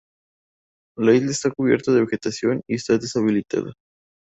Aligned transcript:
La 0.97 1.13
isla 1.13 1.29
esta 1.29 1.51
cubierta 1.51 1.91
de 1.91 2.01
vegetación 2.01 2.63
y 2.67 2.73
está 2.73 2.97
deshabitada. 2.97 3.73